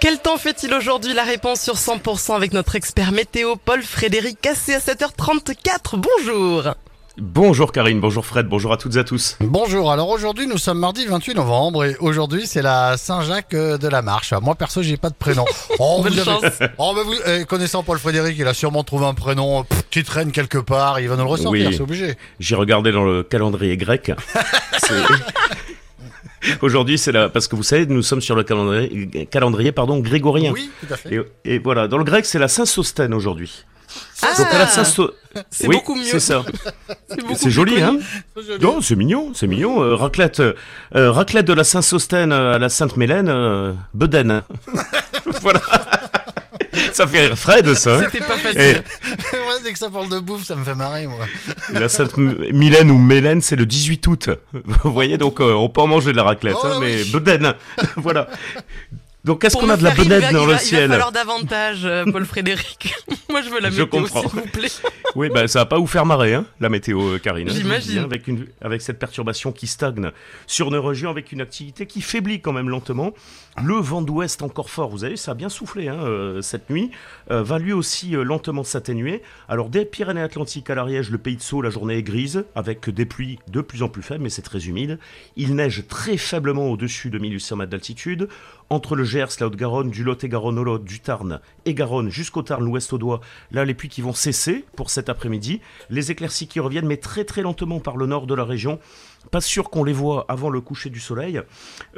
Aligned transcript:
Quel 0.00 0.18
temps 0.18 0.38
fait-il 0.38 0.72
aujourd'hui 0.72 1.12
La 1.12 1.24
réponse 1.24 1.60
sur 1.60 1.74
100% 1.74 2.34
avec 2.34 2.52
notre 2.52 2.74
expert 2.74 3.12
météo 3.12 3.56
Paul 3.62 3.82
Frédéric 3.82 4.40
Cassé 4.40 4.74
à 4.74 4.78
7h34. 4.78 5.96
Bonjour 5.96 6.74
Bonjour 7.18 7.70
Karine, 7.70 8.00
bonjour 8.00 8.24
Fred, 8.24 8.46
bonjour 8.46 8.72
à 8.72 8.78
toutes 8.78 8.96
et 8.96 8.98
à 9.00 9.04
tous. 9.04 9.36
Bonjour, 9.40 9.92
alors 9.92 10.08
aujourd'hui 10.08 10.46
nous 10.46 10.56
sommes 10.56 10.78
mardi 10.78 11.04
28 11.04 11.34
novembre 11.34 11.84
et 11.84 11.96
aujourd'hui 12.00 12.46
c'est 12.46 12.62
la 12.62 12.96
Saint-Jacques 12.96 13.50
de 13.54 13.88
la 13.88 14.00
Marche. 14.00 14.32
Moi 14.40 14.54
perso 14.54 14.80
j'ai 14.82 14.96
pas 14.96 15.10
de 15.10 15.14
prénom. 15.14 15.44
Oh, 15.78 16.00
Bonne 16.02 16.14
vous 16.14 16.24
chance. 16.24 16.44
oh, 16.78 16.92
mais 16.96 17.02
vous, 17.02 17.14
eh, 17.26 17.44
connaissant 17.44 17.82
Paul 17.82 17.98
Frédéric, 17.98 18.36
il 18.38 18.46
a 18.46 18.54
sûrement 18.54 18.84
trouvé 18.84 19.04
un 19.04 19.12
prénom 19.12 19.64
pff, 19.64 19.82
qui 19.90 20.02
traîne 20.02 20.32
quelque 20.32 20.56
part, 20.58 21.00
il 21.00 21.08
va 21.08 21.16
nous 21.16 21.24
le 21.24 21.28
ressortir, 21.30 21.68
Oui. 21.68 21.74
c'est 21.74 21.82
obligé. 21.82 22.14
J'ai 22.38 22.54
regardé 22.54 22.90
dans 22.92 23.04
le 23.04 23.22
calendrier 23.22 23.76
grec. 23.76 24.12
Aujourd'hui, 26.62 26.98
c'est 26.98 27.12
là 27.12 27.28
parce 27.28 27.48
que 27.48 27.56
vous 27.56 27.62
savez, 27.62 27.86
nous 27.86 28.02
sommes 28.02 28.20
sur 28.20 28.34
le 28.36 28.42
calendrier, 28.42 29.26
calendrier 29.26 29.72
pardon, 29.72 29.98
grégorien. 30.00 30.52
Oui, 30.52 30.70
tout 30.86 30.92
à 30.92 30.96
fait. 30.96 31.14
Et, 31.44 31.54
et 31.54 31.58
voilà, 31.58 31.88
dans 31.88 31.98
le 31.98 32.04
grec, 32.04 32.24
c'est 32.24 32.38
la 32.38 32.48
Saint-Sostène 32.48 33.12
aujourd'hui. 33.14 33.64
Ah, 34.22 34.28
Donc 34.38 34.46
à 34.52 34.58
la 34.58 34.66
Saint-So- 34.66 35.12
c'est 35.50 35.66
oui, 35.68 35.76
beaucoup 35.76 35.94
mieux. 35.94 36.04
C'est 36.04 36.20
ça. 36.20 36.44
C'est 37.34 37.50
joli, 37.50 37.80
hein. 37.82 37.98
Non, 38.60 38.80
c'est 38.80 38.96
mignon, 38.96 39.32
c'est 39.34 39.46
mignon. 39.46 39.82
Euh, 39.82 39.94
raclette, 39.94 40.40
euh, 40.40 40.54
raclette 41.12 41.46
de 41.46 41.52
la 41.52 41.64
Saint-Sostène 41.64 42.32
à 42.32 42.58
la 42.58 42.68
Sainte-Mélène, 42.68 43.28
euh, 43.28 43.72
Bedaine. 43.94 44.42
voilà. 45.42 45.60
Ça 47.00 47.06
fait 47.06 47.26
rire 47.26 47.38
Fred, 47.38 47.74
ça. 47.74 47.96
hein 47.96 48.02
C'était 48.04 48.24
pas 48.24 48.36
facile. 48.36 48.60
Et 48.60 48.72
Moi, 49.44 49.54
dès 49.64 49.72
que 49.72 49.78
ça 49.78 49.90
parle 49.90 50.08
de 50.08 50.18
bouffe, 50.20 50.44
ça 50.44 50.54
me 50.56 50.64
fait 50.64 50.74
marrer 50.74 51.06
moi. 51.06 51.26
la 51.72 51.88
Sainte-Mylène 51.88 52.90
ou 52.90 52.98
Mélène, 52.98 53.40
c'est 53.40 53.56
le 53.56 53.66
18 53.66 54.06
août. 54.06 54.30
Vous 54.84 54.92
voyez, 54.92 55.18
donc 55.18 55.40
euh, 55.40 55.52
on 55.52 55.68
peut 55.68 55.80
en 55.80 55.86
manger 55.86 56.12
de 56.12 56.16
la 56.16 56.24
raclette, 56.24 56.56
Oh, 56.62 56.66
hein, 56.66 56.78
mais 56.80 57.02
oui. 57.02 57.10
Voilà. 57.96 58.28
Donc 59.24 59.44
est-ce 59.44 59.56
qu'on 59.56 59.68
a 59.68 59.76
de 59.76 59.84
la 59.84 59.90
va- 59.90 60.04
dans 60.04 60.10
le 60.10 60.18
va- 60.18 60.42
Il 60.42 60.48
va 60.48 60.58
ciel 60.58 60.90
falloir 60.90 61.12
davantage, 61.12 61.84
euh, 61.84 62.04
Paul 62.10 62.24
Frédéric. 62.24 62.94
Moi, 63.30 63.42
je 63.42 63.50
veux 63.50 63.60
la 63.60 63.70
Je 63.70 63.82
météo, 63.82 64.00
comprends. 64.00 64.22
s'il 64.28 64.40
vous 64.40 64.46
plaît. 64.48 64.68
Oui, 65.16 65.28
bah, 65.28 65.48
ça 65.48 65.58
va 65.58 65.66
pas 65.66 65.76
vous 65.76 65.88
faire 65.88 66.06
marrer, 66.06 66.34
hein, 66.34 66.46
la 66.60 66.68
météo, 66.68 67.14
euh, 67.14 67.18
Karine. 67.18 67.48
hein, 67.48 67.52
J'imagine. 67.52 67.98
Avec, 67.98 68.28
une, 68.28 68.46
avec 68.60 68.80
cette 68.80 69.00
perturbation 69.00 69.50
qui 69.50 69.66
stagne 69.66 70.12
sur 70.46 70.70
nos 70.70 70.80
régions, 70.80 71.10
avec 71.10 71.32
une 71.32 71.40
activité 71.40 71.86
qui 71.86 72.00
faiblit 72.00 72.40
quand 72.40 72.52
même 72.52 72.68
lentement. 72.68 73.12
Le 73.60 73.74
vent 73.74 74.02
d'ouest 74.02 74.40
encore 74.42 74.70
fort, 74.70 74.88
vous 74.88 75.02
avez 75.02 75.14
vu, 75.14 75.16
ça 75.16 75.32
a 75.32 75.34
bien 75.34 75.48
soufflé 75.48 75.88
hein, 75.88 75.98
euh, 76.04 76.40
cette 76.42 76.70
nuit, 76.70 76.92
euh, 77.32 77.42
va 77.42 77.58
lui 77.58 77.72
aussi 77.72 78.14
euh, 78.14 78.22
lentement 78.22 78.62
s'atténuer. 78.62 79.20
Alors, 79.48 79.68
des 79.68 79.84
Pyrénées-Atlantiques 79.84 80.70
à 80.70 80.76
l'Ariège, 80.76 81.10
le 81.10 81.18
pays 81.18 81.34
de 81.36 81.42
Sceaux, 81.42 81.60
la 81.60 81.70
journée 81.70 81.96
est 81.96 82.04
grise, 82.04 82.44
avec 82.54 82.88
des 82.88 83.04
pluies 83.04 83.40
de 83.48 83.60
plus 83.62 83.82
en 83.82 83.88
plus 83.88 84.02
faibles, 84.02 84.22
mais 84.22 84.30
c'est 84.30 84.42
très 84.42 84.66
humide. 84.66 85.00
Il 85.34 85.56
neige 85.56 85.82
très 85.88 86.18
faiblement 86.18 86.68
au-dessus 86.70 87.10
de 87.10 87.18
1800 87.18 87.56
mètres 87.56 87.70
d'altitude. 87.70 88.28
Entre 88.72 88.94
le 88.94 89.02
Gers, 89.10 89.40
la 89.40 89.48
Haute-Garonne, 89.48 89.90
du 89.90 90.04
Lot-et-Garonne 90.04 90.56
au 90.56 90.62
Lot, 90.62 90.84
du 90.84 91.00
Tarn 91.00 91.40
et 91.64 91.74
Garonne 91.74 92.10
jusqu'au 92.10 92.42
Tarn, 92.42 92.64
l'Ouest 92.64 92.92
au 92.92 92.98
Doigt, 92.98 93.20
là 93.50 93.64
les 93.64 93.74
pluies 93.74 93.88
qui 93.88 94.02
vont 94.02 94.12
cesser 94.12 94.64
pour 94.76 94.88
cet 94.88 95.08
après-midi. 95.08 95.60
Les 95.88 96.12
éclaircies 96.12 96.46
qui 96.46 96.60
reviennent, 96.60 96.86
mais 96.86 96.96
très 96.96 97.24
très 97.24 97.42
lentement 97.42 97.80
par 97.80 97.96
le 97.96 98.06
nord 98.06 98.28
de 98.28 98.34
la 98.36 98.44
région. 98.44 98.78
Pas 99.32 99.40
sûr 99.40 99.68
qu'on 99.68 99.82
les 99.82 99.92
voit 99.92 100.26
avant 100.28 100.48
le 100.48 100.60
coucher 100.60 100.90
du 100.90 101.00
soleil. 101.00 101.42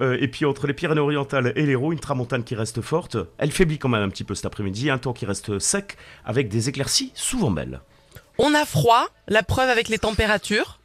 Euh, 0.01 0.17
et 0.21 0.29
puis 0.29 0.47
entre 0.47 0.67
les 0.67 0.73
Pyrénées-Orientales 0.73 1.53
et 1.55 1.67
l'Hérault, 1.67 1.93
une 1.93 2.01
tramontane 2.01 2.45
qui 2.45 2.55
reste 2.55 2.81
forte. 2.81 3.19
Elle 3.37 3.53
faiblit 3.53 3.79
quand 3.79 3.91
même 3.91 4.03
un 4.03 4.09
petit 4.09 4.25
peu 4.25 4.35
cet 4.35 4.47
après-midi. 4.47 4.89
Un 4.89 4.97
temps 4.97 5.13
qui 5.13 5.27
reste 5.27 5.59
sec 5.59 5.99
avec 6.25 6.49
des 6.49 6.71
éclaircies 6.71 7.13
souvent 7.15 7.51
belles. 7.51 7.83
On 8.39 8.55
a 8.55 8.65
froid, 8.65 9.07
la 9.29 9.43
preuve 9.43 9.69
avec 9.69 9.91
les 9.91 9.99
températures. 9.99 10.81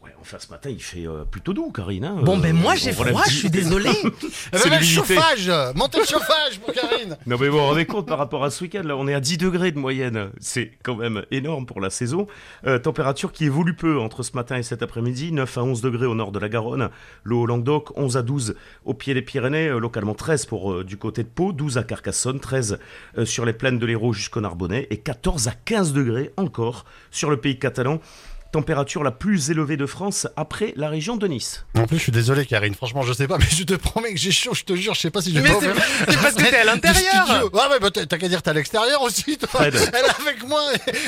Ouais, 0.00 0.10
enfin 0.20 0.36
ce 0.38 0.48
matin 0.48 0.70
il 0.70 0.80
fait 0.80 1.08
euh, 1.08 1.24
plutôt 1.24 1.52
doux, 1.52 1.72
Karine. 1.72 2.04
hein. 2.04 2.18
Bon, 2.22 2.38
ben 2.38 2.54
Euh, 2.56 2.60
moi 2.60 2.74
on 2.74 2.76
j'ai 2.76 2.92
froid, 2.92 3.22
je 3.26 3.34
suis 3.34 3.50
désolé. 3.50 3.90
C'est 4.52 4.70
le 4.70 4.80
chauffage 4.84 5.50
Montez 5.74 5.98
le 5.98 6.04
chauffage 6.04 6.60
pour 6.64 6.72
Karine 6.72 7.16
Non 7.26 7.36
mais 7.40 7.48
vous 7.48 7.58
vous 7.58 7.64
rendez 7.64 7.84
compte 7.84 8.06
par 8.06 8.18
rapport 8.18 8.44
à 8.44 8.50
ce 8.50 8.62
week-end 8.62 8.82
là, 8.84 8.96
on 8.96 9.08
est 9.08 9.14
à 9.14 9.18
10 9.20 9.38
degrés 9.38 9.72
de 9.72 9.78
moyenne. 9.78 10.30
C'est 10.38 10.70
quand 10.84 10.94
même 10.94 11.24
énorme 11.32 11.66
pour 11.66 11.80
la 11.80 11.90
saison. 11.90 12.28
Euh, 12.64 12.78
température 12.78 13.32
qui 13.32 13.44
évolue 13.46 13.74
peu 13.74 13.98
entre 13.98 14.22
ce 14.22 14.34
matin 14.34 14.56
et 14.56 14.62
cet 14.62 14.84
après-midi. 14.84 15.32
9 15.32 15.58
à 15.58 15.64
11 15.64 15.80
degrés 15.80 16.06
au 16.06 16.14
nord 16.14 16.30
de 16.30 16.38
la 16.38 16.48
Garonne, 16.48 16.90
le 17.24 17.34
Haut-Languedoc, 17.34 17.98
11 17.98 18.16
à 18.16 18.22
12 18.22 18.54
au 18.84 18.94
pied 18.94 19.14
des 19.14 19.22
Pyrénées, 19.22 19.66
euh, 19.66 19.78
localement 19.80 20.14
13 20.14 20.46
pour 20.46 20.72
euh, 20.72 20.84
du 20.84 20.96
côté 20.96 21.24
de 21.24 21.28
Pau, 21.28 21.52
12 21.52 21.76
à 21.76 21.82
Carcassonne, 21.82 22.38
13 22.38 22.78
euh, 23.18 23.24
sur 23.24 23.44
les 23.44 23.52
plaines 23.52 23.80
de 23.80 23.86
l'Hérault 23.86 24.12
jusqu'au 24.12 24.40
Narbonnais 24.40 24.86
et 24.90 24.98
14 24.98 25.48
à 25.48 25.52
15 25.64 25.92
degrés 25.92 26.30
encore 26.36 26.84
sur 27.10 27.30
le 27.30 27.36
pays 27.38 27.58
catalan. 27.58 28.00
Température 28.50 29.02
la 29.04 29.10
plus 29.10 29.50
élevée 29.50 29.76
de 29.76 29.84
France 29.84 30.26
après 30.36 30.72
la 30.76 30.88
région 30.88 31.16
de 31.16 31.26
Nice. 31.28 31.66
En 31.76 31.86
plus 31.86 31.98
je 31.98 32.02
suis 32.04 32.12
désolé 32.12 32.46
Karine, 32.46 32.74
franchement 32.74 33.02
je 33.02 33.12
sais 33.12 33.28
pas, 33.28 33.36
mais 33.38 33.44
je 33.50 33.62
te 33.64 33.74
promets 33.74 34.12
que 34.14 34.18
j'ai 34.18 34.30
chaud, 34.30 34.54
je 34.54 34.64
te 34.64 34.74
jure, 34.74 34.94
je 34.94 35.00
sais 35.00 35.10
pas 35.10 35.20
si 35.20 35.34
je 35.34 35.40
Mais 35.40 35.48
vais 35.50 35.54
c'est 35.60 35.68
pas 35.74 35.80
c'est 36.08 36.16
parce 36.22 36.34
que 36.34 36.42
t'es 36.50 36.56
à 36.56 36.64
l'intérieur. 36.64 37.50
Ouais, 37.52 37.60
ouais, 37.70 37.78
bah, 37.80 37.90
t'as 37.90 38.06
qu'à 38.18 38.28
dire 38.28 38.40
t'es 38.42 38.48
à 38.50 38.54
l'extérieur 38.54 39.02
aussi, 39.02 39.36
toi. 39.36 39.48
Fred. 39.48 39.74
Elle 39.92 40.04
est 40.04 40.28
avec 40.28 40.46
moi. 40.48 40.62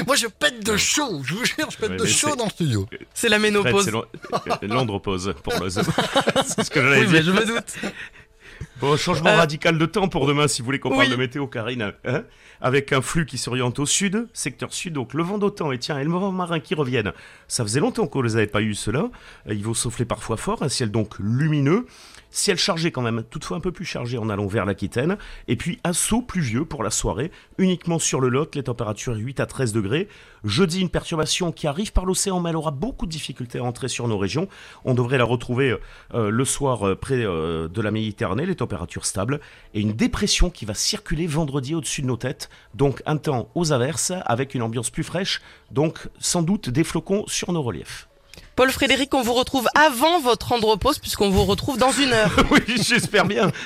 Moi, 0.07 0.17
je 0.17 0.27
pète 0.27 0.65
de 0.65 0.77
chaud. 0.77 1.23
Je 1.25 1.35
vous 1.35 1.45
jure, 1.47 1.71
je 1.71 1.77
pète 1.79 1.91
Ouais, 1.91 1.97
de 1.97 2.03
mais 2.05 2.09
chaud 2.11 2.37
dans 2.37 2.45
le 2.45 2.51
studio. 2.51 2.87
C'est 3.15 3.29
la 3.31 3.39
ménopause. 3.39 3.85
c'est 3.87 3.91
l'an- 3.91 4.05
l'andropause 4.63 5.35
pour 5.43 5.55
le 5.63 5.71
C'est 5.71 5.83
ce 5.83 6.71
que 6.71 6.83
j'allais 6.83 7.01
Oui, 7.01 7.07
dire. 7.07 7.13
mais 7.13 7.23
je 7.23 7.31
me 7.31 7.47
doute. 7.47 7.75
Bon, 8.81 8.97
changement 8.97 9.31
Euh, 9.31 9.37
radical 9.37 9.77
de 9.79 9.87
temps 9.87 10.09
pour 10.09 10.27
demain, 10.27 10.49
si 10.49 10.63
vous 10.63 10.67
voulez 10.67 10.79
qu'on 10.79 10.91
parle 10.91 11.03
oui. 11.05 11.11
de 11.11 11.17
météo, 11.17 11.47
Karine. 11.47 11.93
Hein 12.05 12.23
Avec 12.61 12.93
un 12.93 13.01
flux 13.03 13.27
qui 13.27 13.39
s'oriente 13.39 13.79
au 13.79 13.87
sud, 13.87 14.27
secteur 14.33 14.73
sud, 14.73 14.95
donc 14.95 15.15
le 15.15 15.23
vent 15.23 15.39
d'autant 15.39 15.73
et 15.73 15.79
tiens, 15.79 15.99
et 15.99 16.05
le 16.05 16.11
vent 16.11 16.31
marin 16.33 16.61
qui 16.61 16.75
reviennent. 16.75 17.13
Ça 17.49 17.63
faisait 17.65 17.81
longtemps 17.81 18.07
qu'on 18.07 18.23
les 18.23 18.37
avait 18.37 18.47
pas 18.47 18.63
eu, 18.63 18.75
ceux-là. 18.75 19.11
Euh, 19.49 19.55
Ils 19.55 19.65
vont 19.65 19.75
souffler 19.75 20.05
parfois 20.05 20.37
fort, 20.37 20.63
un 20.63 20.69
ciel 20.69 20.91
donc 20.91 21.19
lumineux. 21.19 21.87
Ciel 22.33 22.57
chargé 22.59 22.93
quand 22.93 23.03
même, 23.03 23.25
toutefois 23.29 23.57
un 23.57 23.61
peu 23.61 23.73
plus 23.73 23.85
chargé 23.85 24.17
en 24.17 24.29
allant 24.31 24.47
vers 24.47 24.65
l'Aquitaine. 24.65 25.17
Et 25.49 25.57
puis 25.57 25.81
assaut 25.83 26.23
pluvieux 26.23 26.65
pour 26.65 26.85
la 26.85 26.91
soirée, 26.91 27.33
uniquement 27.59 27.99
sur 27.99 28.21
le 28.21 28.29
Lot, 28.29 28.55
les 28.55 28.63
températures 28.63 29.17
8 29.17 29.41
à 29.41 29.47
13 29.47 29.73
degrés. 29.73 30.07
Jeudi, 30.45 30.81
une 30.81 30.91
perturbation 30.91 31.51
qui 31.51 31.67
arrive 31.67 31.93
par 31.93 32.05
l'océan, 32.07 32.39
mais 32.41 32.51
elle 32.51 32.57
aura 32.57 32.71
beaucoup 32.71 33.07
de 33.07 33.11
difficultés 33.11 33.59
à 33.59 33.65
entrer 33.65 33.89
sur 33.89 34.07
nos 34.07 34.17
régions. 34.17 34.49
On 34.85 34.95
devrait 34.95 35.19
la 35.19 35.25
retrouver 35.25 35.77
euh, 36.15 36.31
le 36.31 36.45
soir 36.45 36.87
euh, 36.87 36.95
près 36.95 37.17
euh, 37.25 37.67
de 37.67 37.83
la 37.83 37.91
Méditerranée, 37.91 38.47
les 38.51 38.57
températures 38.57 39.07
stables, 39.07 39.41
et 39.75 39.81
une 39.81 39.93
dépression 39.93 40.51
qui 40.51 40.65
va 40.65 40.75
circuler 40.75 41.27
vendredi 41.27 41.75
au-dessus 41.75 42.03
de 42.03 42.07
nos 42.07 42.17
têtes. 42.17 42.51
Donc 42.75 43.03
un 43.07 43.17
temps 43.17 43.49
aux 43.55 43.73
averses, 43.73 44.13
avec 44.27 44.55
une 44.55 44.63
ambiance 44.63 44.91
plus 44.91 45.05
fraîche, 45.05 45.41
donc 45.71 46.09
sans 46.19 46.43
doute 46.43 46.69
des 46.69 46.85
flocons 46.85 47.25
sur 47.27 47.53
nos 47.53 47.63
reliefs. 47.63 48.07
Paul 48.57 48.71
Frédéric, 48.71 49.15
on 49.15 49.23
vous 49.23 49.33
retrouve 49.33 49.67
avant 49.75 50.21
votre 50.21 50.53
andropause 50.53 50.99
puisqu'on 50.99 51.31
vous 51.31 51.45
retrouve 51.45 51.79
dans 51.79 51.93
une 51.93 52.13
heure. 52.13 52.31
oui, 52.51 52.61
j'espère 52.77 53.25
bien. 53.25 53.51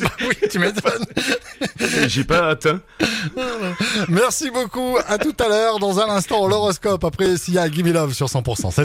Bah 0.00 0.08
oui, 0.28 0.48
tu 0.50 0.58
m'étonnes. 0.58 1.04
J'ai 2.06 2.24
pas 2.24 2.50
hâte. 2.50 2.66
hein. 2.66 2.80
Merci 4.08 4.50
beaucoup. 4.50 4.96
À 5.06 5.18
tout 5.18 5.34
à 5.40 5.48
l'heure. 5.48 5.78
Dans 5.78 5.98
un 5.98 6.08
instant, 6.08 6.46
l'horoscope. 6.46 7.04
Après, 7.04 7.36
s'il 7.36 7.54
y 7.54 7.58
a 7.58 7.68
Gimme 7.68 7.92
Love 7.92 8.14
sur 8.14 8.26
100%. 8.28 8.70